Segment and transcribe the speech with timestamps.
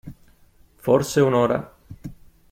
[0.85, 1.61] Forse un'ora.